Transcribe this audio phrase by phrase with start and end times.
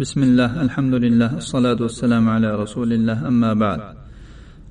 [0.00, 3.80] بسم الله الحمد لله الصلاة والسلام على رسول الله أما بعد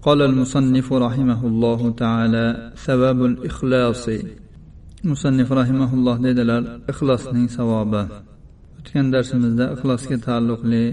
[0.01, 4.09] قال المصنف رحمه الله تعالى ثواب الإخلاص
[5.03, 8.03] مصنف رحمه الله dedilar ixlosning savobi
[8.77, 10.83] o'tgan darsimizda ixlosga taalluqli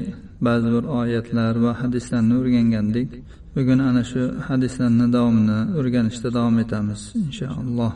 [0.47, 3.09] ba'zi bir oyatlar va hadislarni o'rgangandik
[3.57, 7.93] bugun ana shu hadislarni davomini o'rganishda davom etamiz inshaalloh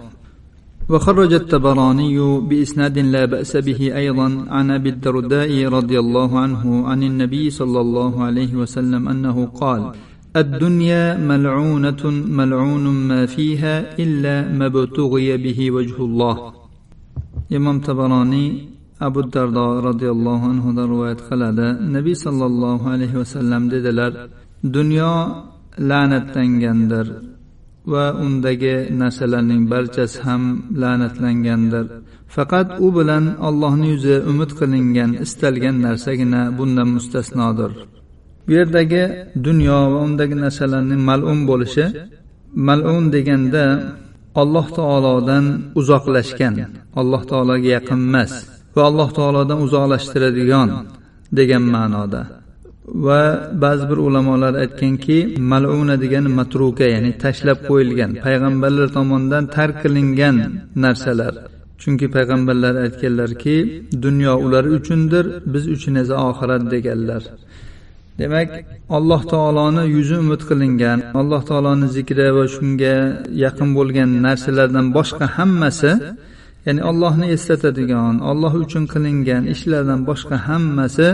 [0.93, 7.51] وخرج التبراني بإسناد لا بأس به أيضا عن أبي الدرداء رضي الله عنه عن النبي
[7.51, 9.93] صلى الله عليه وسلم أنه قال
[10.37, 12.03] الدنيا ملعونة
[12.41, 16.37] ملعون ما فيها إلا ما ابتغي به وجه الله.
[17.57, 18.47] إمام تبراني
[19.03, 24.13] أبو الدرداء رضي الله عنه رواية قلد النبي صلى الله عليه وسلم dedilar
[24.65, 25.13] dunyo
[25.79, 27.36] la'natlangandir
[27.93, 30.43] va undagi narsalarning barchasi ham
[30.81, 31.87] la'natlangandir.
[32.35, 37.71] Faqat u bilan allohni yuzi umid qilingan istalgan narsagina bundan mustasnodir.
[38.47, 39.05] Bu yerdagi
[39.47, 41.87] dunyo va undagi narsalarning mal'un bo'lishi
[42.69, 43.65] mal'un deganda
[44.43, 45.45] alloh taolodan
[45.81, 46.55] uzoqlashgan
[47.01, 48.33] alloh taologa yaqin emas
[48.75, 50.69] va alloh taolodan uzoqlashtiradigan
[51.39, 52.23] degan ma'noda.
[52.87, 55.19] Va ba'zi bir ulamolar aytganki
[55.53, 60.37] maluna degani matruka ya'ni tashlab qo'yilgan payg'ambarlar tomonidan tark qilingan
[60.85, 61.35] narsalar.
[61.83, 63.57] Chunki payg'ambarlar aytganlarki
[64.05, 67.23] dunyo ular uchundir biz uchun esa oxirat deganlar.
[68.19, 68.51] Demak
[68.97, 72.95] alloh taoloni yuzi umid qilingan alloh taoloni zikri va shunga
[73.45, 75.93] yaqin bo'lgan narsalardan boshqa hammasi
[76.67, 81.09] ya'ni allohni eslatadigan olloh uchun qilingan ishlardan boshqa hammasi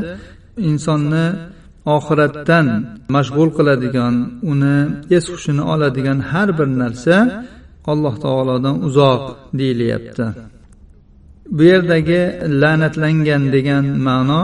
[0.70, 1.26] insonni
[1.96, 2.66] oxiratdan
[3.14, 4.14] mashg'ul qiladigan
[4.52, 4.76] uni
[5.16, 7.16] es hushini oladigan har bir narsa
[7.92, 9.22] alloh taolodan uzoq
[9.58, 10.26] deyilyapti.
[11.56, 12.20] Bu yerdagi
[12.62, 14.42] la'natlangan degan ma'no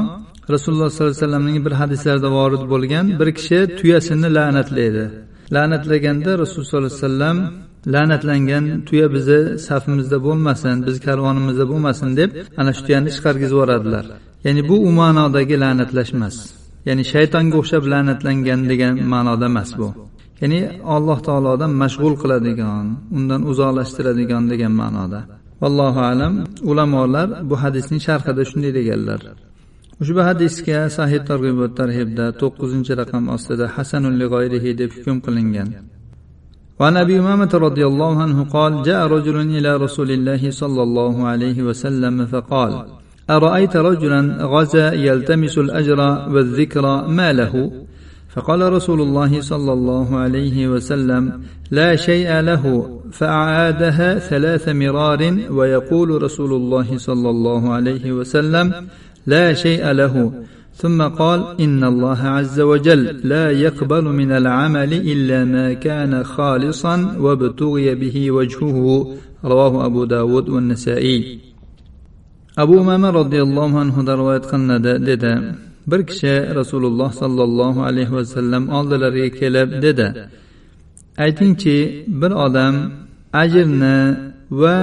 [0.54, 5.04] rasululloh sollallohu alayhi vasallamning bir hadislarida vorid bo'lgan bir kishi tuyasini la'natlaydi.
[5.54, 7.38] La'natlaganda rasululloh sollallohu alayhi vasallam
[7.94, 12.30] la'natlangan tuya bizni safimizda bo'lmasin biz karvonimizda bo'lmasin deb
[12.60, 14.04] ana shu tuyani chiqargizib yuboradilar.
[14.46, 16.36] Ya'ni bu u ma'nodagi la'natlash emas
[16.87, 19.87] ya'ni shaytonga o'xshab la'natlangan degan ma'noda emas bu
[20.41, 20.59] ya'ni
[20.95, 22.85] alloh taolodan mashg'ul qiladigan
[23.17, 25.19] undan uzoqlashtiradigan degan ma'noda
[25.61, 26.33] vallohu alam
[26.71, 29.21] ulamolar bu hadisning sharhida shunday deganlar
[30.03, 35.69] ushbu hadisga sahih targ'ibot tarhibda to'qqizinchi raqam ostida hasanul lig'oyrihi deb hukm qilingan
[36.79, 41.57] وعن ابي امامه رضي الله عنه قال جاء رجل الى رسول الله صلى الله عليه
[41.67, 42.71] وسلم فقال
[43.30, 46.00] أرأيت رجلا غزا يلتمس الأجر
[46.32, 47.72] والذكر ما له
[48.28, 51.40] فقال رسول الله صلى الله عليه وسلم
[51.70, 58.86] لا شيء له فأعادها ثلاث مرار ويقول رسول الله صلى الله عليه وسلم
[59.26, 60.32] لا شيء له.
[60.74, 67.94] ثم قال إن الله عز وجل لا يقبل من العمل إلا ما كان خالصا وابتغي
[67.94, 69.16] به وجهه.
[69.44, 71.47] رواه أبو داود والنسائي.
[72.62, 75.32] Abu umama roziyallohu anhudan rivoyat qilinadi dedi.
[75.90, 80.06] Bir kishi rasululloh sollallohu alayhi vasallam oldilariga kelib dedi.
[81.24, 81.76] Aytingchi
[82.20, 82.74] bir odam
[83.42, 83.98] ajrni
[84.60, 84.76] va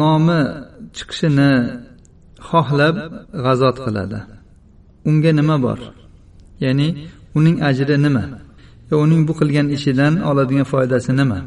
[0.00, 0.40] nomi
[0.96, 1.52] chiqishini
[2.48, 2.96] xohlab
[3.44, 4.18] g'azot qiladi.
[5.08, 5.78] Unga nima bor?
[6.64, 6.88] Ya'ni
[7.38, 8.24] uning ajri nima?
[8.90, 11.38] Va uning bu qilgan ishidan oladigan foydasi nima?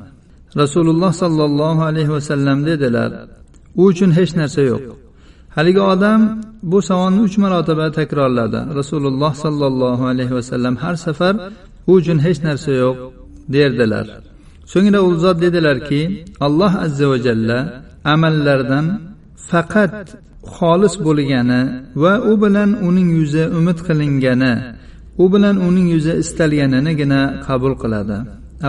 [0.61, 3.09] Rasululloh sollallohu alayhi vasallam dedilar
[3.79, 5.00] u uchun hech narsa yo'q.
[5.55, 6.21] Haligi odam
[6.71, 8.59] bu savolni uch marotaba takrorladi.
[8.79, 11.35] Rasululloh sollallohu alayhi vasallam har safar
[11.89, 12.97] u uchun hech narsa yo'q
[13.53, 14.05] derdilar.
[14.71, 16.01] So'ngra u zot dedilarki
[16.45, 17.59] alloh azza va jalla
[18.13, 18.85] amallardan
[19.49, 19.95] faqat
[20.55, 21.61] xolis bo'lgani
[22.03, 24.53] va u bilan uning yuzi umid qilingani
[25.23, 28.17] u bilan uning yuzi istalganinigina qabul qiladi.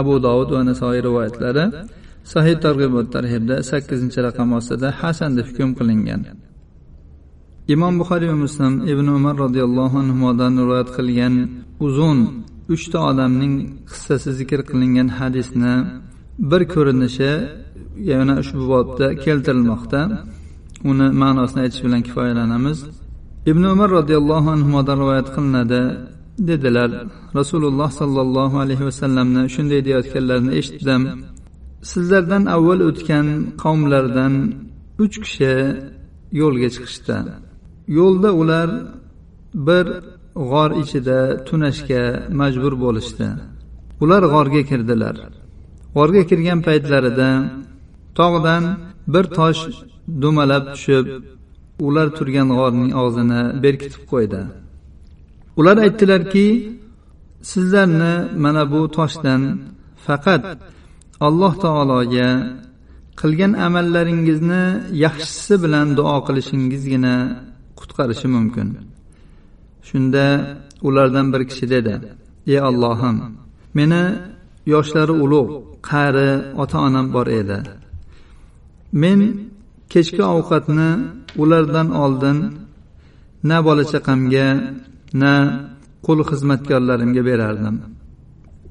[0.00, 1.64] Abu dovud va nasoiy rivoyatlari
[2.32, 6.22] sahih targ'ibot tarhibda sakkizinchi raqam ostida hasan deb hukm qilingan.
[7.74, 11.34] Imom buxoriy va muslim ibn umar roziyallohu anhudan rivoyat qilgan
[11.86, 12.18] uzun
[12.74, 13.54] uchta odamning
[13.90, 15.74] qissasi zikr qilingan hadisni
[16.50, 17.32] bir ko'rinishi
[18.10, 20.00] yana ushbu bobda keltirilmoqda.
[20.90, 22.78] Uni ma'nosini aytish bilan kifoyalanamiz.
[23.50, 25.82] Ibn umar roziyallohu anhudan rivoyat qilinadi.
[26.48, 26.90] Dedilar
[27.38, 31.02] rasululloh sollallohu alayhi vasallamni shunday deyayotganlarini eshitdim.
[31.90, 33.26] Sizlardan avval o'tgan
[33.62, 34.34] qavmlardan
[35.04, 35.54] uch kishi
[36.40, 37.16] yo'lga chiqishdi.
[37.98, 38.68] Yo'lda ular
[39.66, 39.86] bir
[40.50, 41.18] g'or ichida
[41.48, 42.02] tunashga
[42.40, 43.28] majbur bo'lishdi.
[44.02, 45.16] Ular g'orga kirdilar.
[45.96, 47.30] G'orga kirgan paytlarida
[48.18, 48.64] tog'dan
[49.12, 49.60] bir tosh
[50.22, 51.06] dumalab tushib
[51.86, 54.40] ular turgan g'orning og'zini berkitib qo'ydi.
[55.60, 56.46] Ular aytdilarki
[57.50, 59.42] sizlarni mana bu toshdan
[60.06, 60.42] faqat
[61.26, 62.30] alloh taologa
[63.20, 64.64] qilgan amallaringizni
[65.04, 67.16] yaxshisi bilan duo qilishingizgina
[67.82, 68.68] qutqarishi mumkin.
[69.88, 70.24] Shunda
[70.88, 71.94] ulardan bir kishi dedi
[72.52, 73.16] ey allohim
[73.76, 74.02] meni
[74.72, 75.50] yoshlari ulug'
[75.90, 76.30] qari
[76.62, 77.58] ota onam bor edi.
[79.02, 79.20] Men
[79.92, 80.90] kechki ovqatni
[81.42, 82.38] ulardan oldin
[83.48, 84.48] na bola chaqamga
[85.22, 85.32] na
[86.06, 87.76] qul xizmatkorlarimga berardim.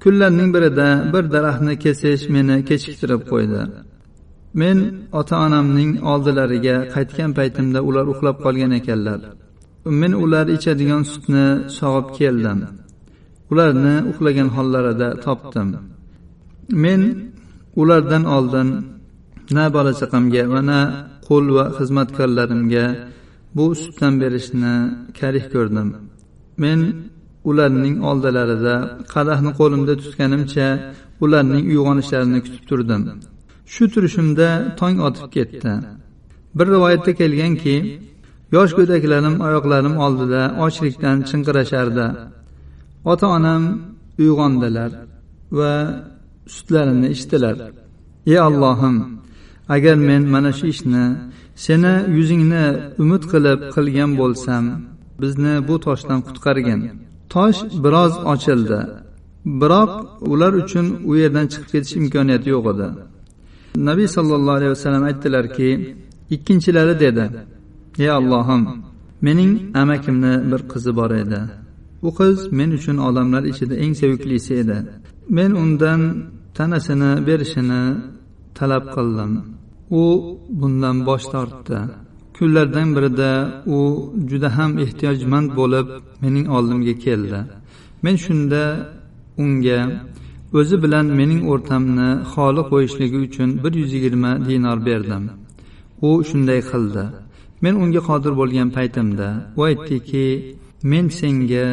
[0.03, 3.61] Kunlarning birida bir daraxtni kesish meni kechiktirib qo'ydi.
[4.53, 4.77] Men
[5.19, 9.19] ota onamning oldilariga qaytgan paytimda ular uxlab qolgan ekanlar.
[9.99, 11.45] Men ular ichadigan sutni
[11.77, 12.59] sog'ib keldim.
[13.51, 15.69] Ularni uxlagan hollarida topdim.
[16.83, 17.01] Men
[17.81, 18.67] ulardan oldin
[19.55, 20.79] na bola chaqamga va na
[21.27, 22.85] qul va xizmatkorlarimga
[23.55, 24.73] bu sutdan berishni
[25.19, 25.87] karih ko'rdim.
[26.63, 26.79] Men
[27.49, 28.75] ularning oldilarida
[29.13, 30.67] qadahni qo'limda tutganimcha
[31.23, 33.01] ularning uyg'onishlarini kutib turdim.
[33.73, 34.47] Shu turishimda
[34.79, 35.73] tong otib ketdi.
[36.57, 37.75] Bir rivoyatda kelganki
[38.55, 42.07] yosh go'daklarim oyoqlarim oldida ochlikdan chinqirashardi.
[43.11, 43.63] Ota onam
[44.21, 44.91] uyg'ondilar
[45.57, 45.73] va
[46.55, 47.55] sutlarimni ichdilar.
[48.31, 48.95] Ey allohim
[49.75, 51.05] agar men mana shu ishni
[51.65, 52.65] seni yuzingni
[53.03, 54.63] umid qilib qilgan bo'lsam
[55.21, 56.81] bizni bu toshdan qutqargin.
[57.33, 58.79] Tosh biroz ochildi.
[59.61, 59.91] Biroq
[60.33, 62.89] ular uchun u yerdan chiqib ketish imkoniyati yo'q edi.
[63.75, 65.95] Nabiy sollallohu alayhi vasallam aytdilarki
[66.35, 67.25] ikkinchilari dedi
[68.03, 68.63] ey allohim
[69.21, 69.51] mening
[69.81, 71.39] amakimni bir qizi bor edi.
[72.07, 74.77] U qiz men uchun odamlar ichida eng seviklisi edi.
[75.37, 76.01] Men undan
[76.57, 77.83] tanasini berishini
[78.57, 79.31] talab qildim.
[80.01, 80.03] U
[80.59, 81.79] bundan bosh tortdi.
[82.37, 83.31] Kunlardan birida
[83.75, 83.79] u
[84.29, 85.87] juda ham ehtiyojmand bo'lib
[86.23, 87.39] mening oldimga keldi.
[88.03, 88.63] Men shunda
[89.43, 89.79] unga
[90.59, 95.23] o'zi bilan mening o'rtamni xoli qo'yishligi uchun bir yuz yigirma dinor berdim.
[96.07, 97.03] U shunday qildi.
[97.63, 99.27] Men unga qodir bo'lgan paytimda
[99.59, 100.25] u aytdiki
[100.91, 101.67] men senga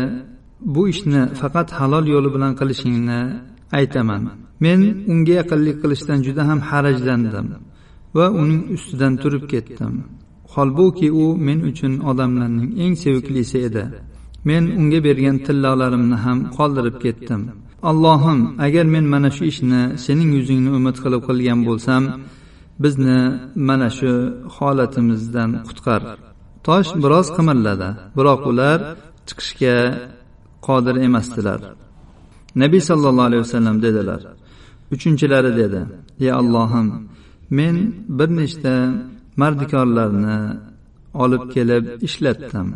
[0.75, 3.21] bu ishni faqat halol yo'li bilan qilishingni
[3.79, 4.23] aytaman.
[4.65, 4.81] Men
[5.13, 7.47] unga yaqinlik qilishdan juda ham harajlandim
[8.17, 9.95] va uning ustidan turib ketdim.
[10.55, 13.85] Holbuki u men uchun odamlarning eng seviklisi edi.
[14.49, 17.43] Men unga bergan tillolarimni ham qoldirib ketdim.
[17.83, 22.03] Allohim agar men mana shu ishni sening yuzingni umid qilib qilgan bo'lsam
[22.83, 23.21] bizni
[23.69, 24.13] mana shu
[24.57, 26.01] holatimizdan qutqar.
[26.67, 27.89] Tosh biroz qimirladi
[28.19, 28.79] biroq ular
[29.29, 29.77] chiqishga
[30.67, 31.61] qodir emasdilar.
[32.63, 34.21] Nabiy sollallohu alayhi vasallam dedilar
[34.95, 35.81] uchinchilari dedi
[36.25, 36.89] ey allohim
[37.59, 37.77] men
[38.19, 38.75] bir nechta
[39.41, 40.39] mardikorlarni
[41.25, 42.69] olib kelib ishlatdim.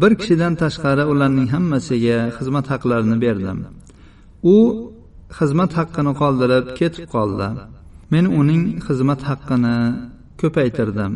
[0.00, 3.58] Bir kishidan tashqari ularning hammasiga xizmat haqlarini berdim.
[4.54, 4.56] U
[5.38, 7.48] xizmat haqqini qoldirib ketib qoldi.
[8.12, 9.76] Men uning xizmat haqqini
[10.40, 11.12] ko'paytirdim.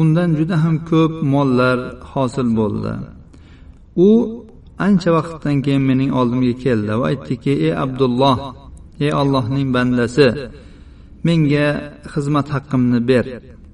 [0.00, 1.78] Undan juda ham ko'p mollar
[2.12, 2.92] hosil bo'ldi.
[4.08, 4.10] U
[4.86, 8.36] ancha vaqtdan keyin mening oldimga keldi va aytdiki ey abdulloh
[9.04, 10.28] ey allohning bandasi
[11.26, 11.66] menga
[12.12, 13.24] xizmat haqqimni ber.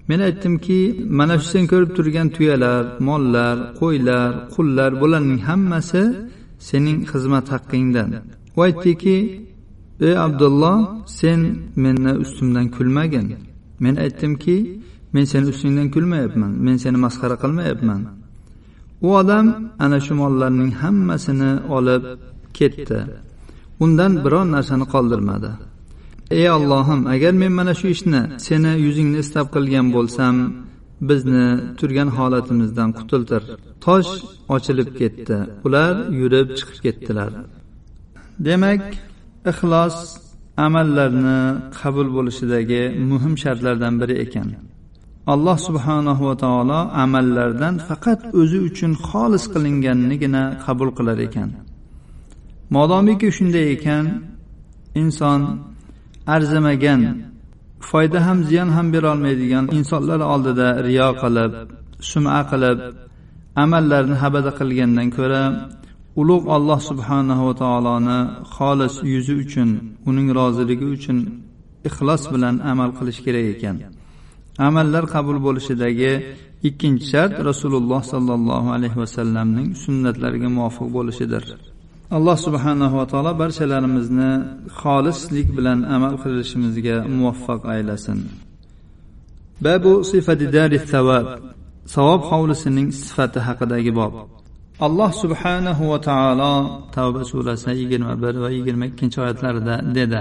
[0.08, 0.80] Men aytdimki
[1.18, 6.02] mana shu sen ko'rib turgan tuyalar mollar qo'ylar qullar bularning hammasi
[6.68, 8.10] sening xizmat haqqingdan.
[8.56, 9.16] U aytdiki
[10.00, 11.40] ey abdulloh sen
[11.76, 13.26] meni ustimdan kulmagin.
[13.84, 14.56] Men aytdimki
[15.12, 18.00] men seni ustingdan kulmayapman men seni masxara qilmayapman.
[19.06, 19.46] U odam
[19.84, 22.02] ana shu mollarning hammasini olib
[22.58, 23.00] ketdi.
[23.84, 25.50] Undan biror narsani qoldirmadi.
[26.30, 30.34] Ey allohim agar men mana shu ishni seni yuzingni istab qilgan bo'lsam
[31.08, 31.46] bizni
[31.78, 33.42] turgan holatimizdan qutultir.
[33.84, 34.10] Tosh
[34.56, 35.38] ochilib ketdi.
[35.66, 37.32] Ular yurib chiqib ketdilar.
[38.38, 38.82] Demak
[39.50, 39.96] ixlos
[40.66, 41.40] amallarni
[41.80, 44.48] qabul bo'lishidagi muhim shartlardan biri ekan.
[45.32, 51.50] Alloh subhanahu va taolo amallardan faqat o'zi uchun xolis qilinganligina qabul qilar ekan.
[52.74, 54.04] Modomiki shunday ekan
[55.02, 55.40] inson
[56.34, 57.00] arzimagan
[57.90, 61.52] foyda ham ziyon ham berolmaydigan insonlar oldida riyo qilib
[62.10, 62.78] suma qilib
[63.64, 65.42] amallarni habada qilgandan ko'ra
[66.20, 68.18] ulug' alloh subhanahu va taoloni
[68.54, 69.68] xolis yuzi uchun
[70.08, 71.18] uning roziligi uchun
[71.88, 73.76] ixlos bilan amal qilish kerak ekan.
[74.68, 76.12] Amallar qabul bo'lishidagi
[76.68, 81.44] ikkinchi shart rasululloh sollallohu alayhi vasallamning sunnatlariga muvofiq bo'lishidir.
[82.16, 84.30] Alloh subhanahu va taolo barchalarimizni
[84.80, 88.18] xolislik bilan amal qilishimizga muvaffaq aylasin.
[89.64, 91.26] Babu sifati dari savob
[91.94, 94.12] savob hovlisining sifati haqidagi bob.
[94.80, 96.54] Alloh subhanahu va taolo
[96.92, 100.20] tavba surasi yigirma bir va yigirma ikkinchi oyatlarida dedi.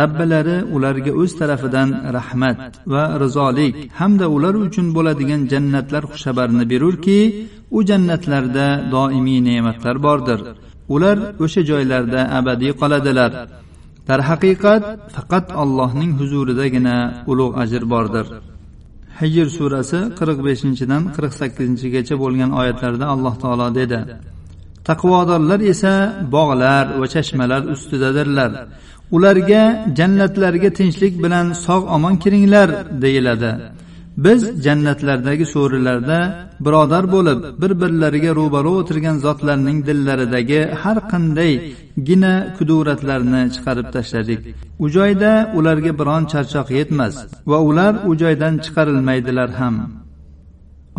[0.00, 2.58] Robbilari ularga o'z tarafidan rahmat
[2.92, 7.18] va rizolik hamda ular uchun bo'ladigan jannatlar xushxabarini berurki
[7.76, 10.38] u jannatlarda doimiy ne'matlar bordir.
[10.94, 13.32] Ular o'sha joylarda abadiy qoladilar.
[14.08, 14.82] Darhaqiqat
[15.14, 16.96] faqat allohning huzuridagina
[17.30, 18.26] ulug' ajr bordir.
[19.20, 24.00] Hijr surasi qirq beshinchidan qirq sakkizinchigacha bo'lgan oyatlarda alloh taolo dedi.
[24.88, 25.94] Taqvodorlar esa
[26.34, 28.50] bog'lar va chashmalar ustidadirlar.
[29.16, 29.62] Ularga
[29.98, 32.68] jannatlarga tinchlik bilan sog' omon kiringlar
[33.02, 33.52] deyiladi.
[34.24, 36.18] Biz jannatlardagi so'rilarda
[36.66, 41.52] birodar bo'lib bir birlariga ro'baro o'tirgan zotlarning dillaridagi har qanday
[42.08, 44.40] gina kuduratlarni chiqarib tashladik.
[44.84, 47.14] U joyda ularga biron charchoq yetmas
[47.50, 49.76] va ular u joydan chiqarilmaydilar ham.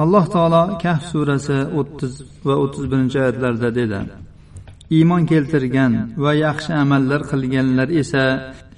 [0.04, 2.13] Alloh taolo kahf surasi o'ttiz
[2.48, 4.00] va o'ttiz birinchi oyatlarda dedi.
[4.98, 8.24] Iymon keltirgan va yaxshi amallar qilganlar esa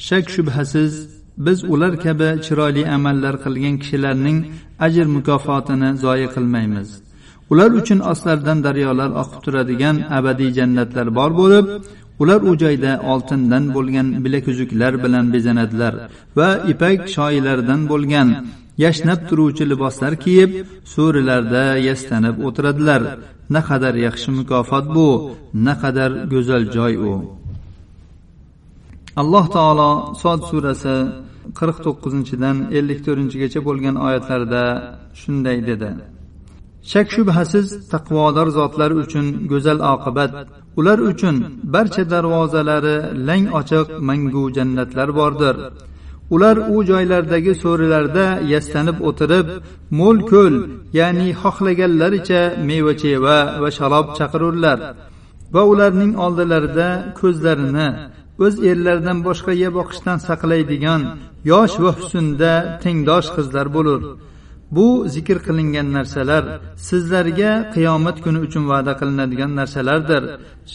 [0.07, 0.93] shak shubhasiz
[1.37, 4.39] biz ular kabi chiroyli amallar qilgan kishilarning
[4.85, 6.89] ajr mukofotini zoya qilmaymiz.
[7.51, 11.65] Ular uchun ostlaridan daryolar oqib turadigan abadiy jannatlar bor bo'lib
[12.21, 15.93] ular u joyda oltindan bo'lgan bilakuzuklar bilan bezanadilar
[16.37, 18.27] va ipak shoyilardan bo'lgan
[18.83, 20.51] yashnab turuvchi liboslar kiyib
[20.93, 23.01] so'rilarda yastanib o'tiradilar.
[23.55, 25.09] Naqadar yaxshi mukofot bu
[25.67, 27.13] naqadar go'zal joy u.
[29.21, 29.91] alloh taolo
[30.21, 30.95] sod surasi
[31.59, 34.63] qirq to'qqizinchidan ellik to'rtinchigacha bo'lgan oyatlarda
[35.21, 35.89] shunday dedi.
[36.91, 40.31] Shak shubhasiz taqvodor zotlar uchun go'zal oqibat.
[40.79, 41.35] Ular uchun
[41.73, 45.55] barcha darvozalari lang ochiq mangu jannatlar bordir.
[46.35, 49.47] Ular u joylardagi so'rilarda yastanib o'tirib
[49.99, 50.55] mo'l ko'l
[50.99, 54.77] ya'ni xohlaganlaricha meva cheva va sharob chaqirurlar
[55.55, 56.87] va ularning oldilarida
[57.19, 57.87] ko'zlarini
[58.43, 61.01] o'z erlaridan boshqaga boqishdan saqlaydigan
[61.51, 62.51] yosh va husnda
[62.83, 64.01] tengdosh qizlar bo'lur.
[64.75, 66.43] Bu zikr qilingan narsalar
[66.87, 70.23] sizlarga qiyomat kuni uchun va'da qilinadigan narsalardir.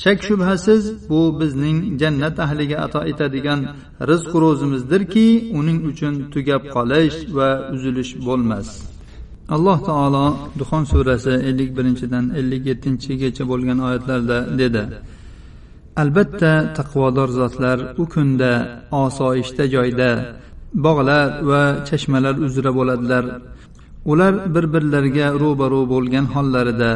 [0.03, 3.61] Shak shubhasiz bu bizning jannat ahliga ato etadigan
[4.11, 5.27] rizq ro'zimizdirki
[5.59, 8.67] uning uchun tugab qolish va uzilish bo'lmas.
[9.55, 10.27] Alloh taolo
[10.59, 14.83] duxon surasi ellik birinchidan ellik yettinchigacha bo'lgan oyatlarda dedi.
[16.03, 18.53] Albatta taqvodor zotlar u kunda
[19.05, 20.11] osoyishta joyda
[20.85, 23.25] bog'lar va chashmalar uzra bo'ladilar.
[24.11, 26.93] Ular bir birlariga ro'baro bo'lgan hollarida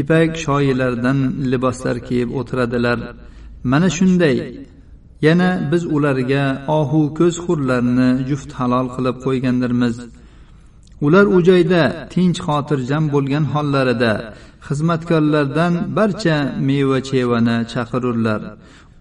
[0.00, 1.18] ipak shoyilardan
[1.50, 2.98] liboslar kiyib o'tiradilar.
[3.70, 4.36] Mana shunday
[5.26, 6.44] yana biz ularga
[6.78, 9.94] ohu ko'z hurlarni juft halol qilib qo'ygandirmiz.
[11.06, 11.82] Ular u joyda
[12.14, 14.12] tinch xotirjam bo'lgan hollarida
[14.66, 16.36] xizmatkorlardan barcha
[16.68, 18.40] meva chevani chaqirurlar.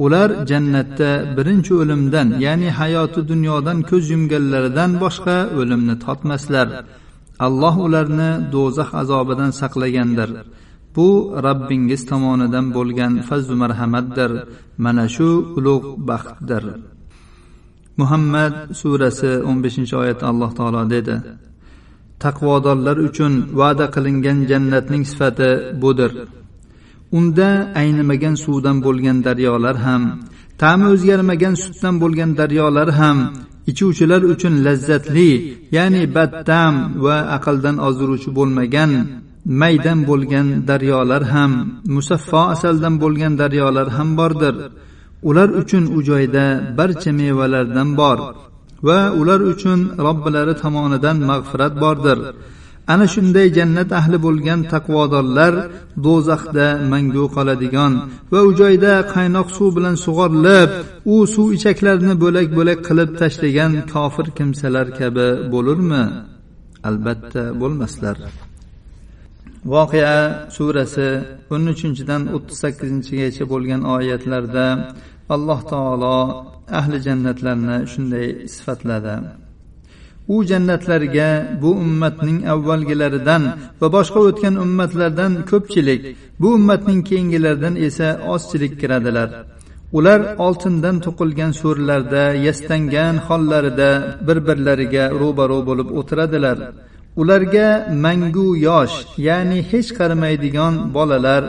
[0.05, 6.67] Ular jannatda birinchi o'limdan ya'ni hayoti dunyodan ko'z yumganlaridan boshqa o'limni totmaslar
[7.45, 10.29] alloh ularni do'zax azobidan saqlagandir.
[10.95, 11.09] Bu
[11.45, 14.31] robbingiz tomonidan bo'lgan fazlu marhamatdir.
[14.83, 16.63] Mana shu ulug' baxtdir.
[17.99, 21.15] Muhammad surasi o'n beshinchi oyatda alloh taolo dedi.
[22.23, 25.49] Taqvodorlar uchun va'da qilingan jannatning sifati
[25.81, 26.11] budir.
[27.17, 27.49] Unda
[27.81, 30.03] aynimagan suvdan bo'lgan daryolar ham
[30.61, 33.17] ta'mi o'zgarmagan sutdan bo'lgan daryolar ham
[33.71, 35.31] ichuvchilar uchun lazzatli
[35.75, 36.73] ya'ni badtam
[37.05, 38.91] va aqldan ozdiruvchi bo'lmagan
[39.61, 41.51] maydan bo'lgan daryolar ham
[41.95, 44.55] musaffo asaldan bo'lgan daryolar ham bordir.
[45.29, 46.45] Ular uchun u joyda
[46.77, 48.17] barcha mevalardan bor.
[48.87, 52.17] Va ular uchun robbilari tomonidan mag'firat bordir.
[52.93, 55.53] Ana shunday jannat ahli bo'lgan taqvodorlar
[56.05, 57.93] do'zaxda mangu qoladigan
[58.31, 60.69] va u joyda qaynoq suv bilan sug'orilib
[61.13, 66.03] u suv ichaklarini bo'lak bo'lak qilib tashlagan kofir kimsalar kabi bo'lurmi?
[66.89, 68.17] Albatta bo'lmaslar.
[69.73, 70.17] Voqea
[70.55, 71.09] surasi
[71.53, 74.65] o'n uchinchidan o'ttiz sakkizinchigacha bo'lgan oyatlarda
[75.35, 76.17] alloh taolo
[76.79, 79.15] ahli jannatlarni shunday sifatladi.
[80.33, 81.29] U jannatlarga
[81.61, 83.43] bu ummatning avvalgilaridan
[83.81, 86.01] va boshqa o'tgan ummatlardan ko'pchilik
[86.41, 89.29] bu ummatning keyingilaridan esa ozchilik kiradilar.
[89.97, 93.89] Ular oltindan to'qilgan so'rlarda yastangan hollarida
[94.27, 96.57] bir birlariga ro'baro bo'lib o'tiradilar.
[97.21, 97.69] Ularga
[98.05, 98.95] mangu yosh
[99.27, 101.43] ya'ni hech qarimaydigan bolalar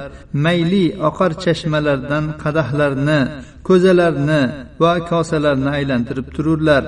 [0.44, 3.20] mayli oqar chashmalardan qadahlarni
[3.68, 4.42] ko'zalarni
[4.82, 6.82] va kosalarni aylantirib tururlar.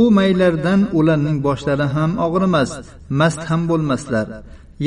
[0.00, 2.70] U maylardan ularning boshlari ham og'rimas
[3.20, 4.26] mast ham bo'lmaslar.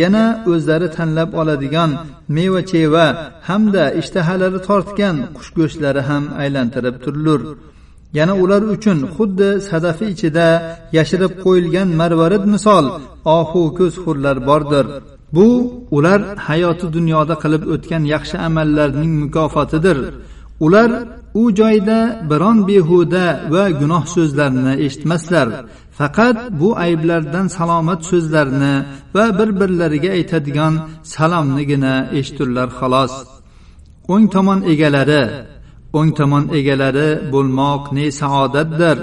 [0.02, 1.92] Yana o'zlari tanlab oladigan
[2.36, 3.08] meva cheva
[3.50, 7.42] hamda ishtahalari tortgan qush go'shtlari ham aylantirib turilur.
[8.18, 10.48] Yana ular uchun xuddi sadafi ichida
[10.98, 12.86] yashirib qo'yilgan marvarid misol
[13.38, 14.86] ohu ko'z hurlar bordir.
[15.36, 15.48] Bu
[15.98, 19.98] ular hayoti dunyoda qilib o'tgan yaxshi amallarning mukofotidir.
[20.66, 20.92] Ular
[21.42, 22.00] u joyda
[22.32, 25.48] biron behuda va gunoh so'zlarni eshitmaslar.
[26.00, 28.76] Faqat bu ayblardan salomat so'zlarni
[29.16, 30.74] va bir birlariga aytadigan
[31.14, 33.14] salomnigina eshiturlar xolos.
[34.14, 35.24] O'ng tomon egalari
[35.98, 38.98] o'ng tomon egalari bo'lmoq ne saodatdir.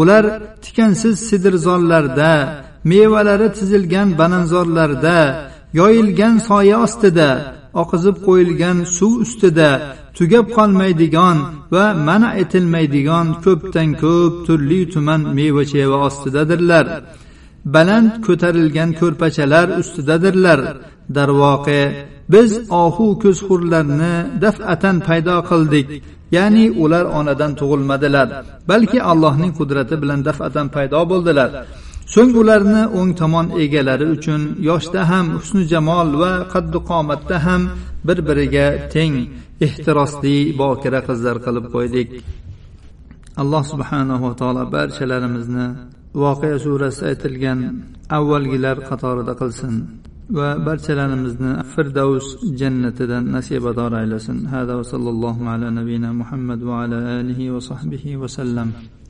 [0.00, 0.24] Ular
[0.64, 2.32] tikansiz sidirzorlarda
[2.90, 5.18] mevalari tizilgan bananzorlarda
[5.80, 7.30] yoyilgan soya ostida
[7.82, 9.70] oqizib qo'yilgan suv ustida
[10.18, 11.36] tugab qolmaydigan
[11.74, 16.86] va mana etilmaydigan ko'pdan ko'p turli tuman meva cheva ostidadirlar.
[17.74, 20.60] Baland ko'tarilgan ko'rpachalar ustidadirlar.
[21.16, 21.82] Darvoqe
[22.32, 22.50] biz
[22.82, 25.88] ohu ko'zxurlarni daf'atan paydo qildik.
[26.36, 28.28] Ya'ni ular onadan tug'ilmadilar
[28.70, 31.50] balki allohning qudrati bilan daf'atan paydo bo'ldilar.
[32.14, 37.62] So'ng ularni o'ng tomon egalari uchun yoshda ham husni jamol va qaddi qomatda ham
[38.06, 39.14] bir biriga teng
[39.66, 42.08] ehtirosli bokira qizlar qilib qo'ydik.
[43.42, 45.66] Alloh subhanahu va taolo barchalarimizni
[46.22, 47.58] voqea surasida aytilgan
[48.16, 49.74] avvalgilar qatorida qilsin.
[50.36, 52.26] Va barchalarimizni firdavs
[52.60, 54.36] jannatidan nasibador aylasin.
[54.52, 58.68] Hada va sallallohu ala nabiyina muhammad va ala alihi va sahbihi vasallam